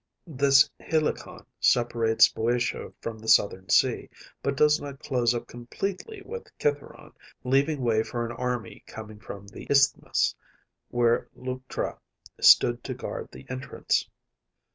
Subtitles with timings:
[0.25, 4.09] This Helicon separates BŇďotia from the southern sea,
[4.41, 9.45] but does not close up completely with Cithæron, leaving way for an army coming from
[9.45, 10.33] the isthmus,
[10.89, 11.99] where Leuctra
[12.39, 14.09] stood to guard the entrance.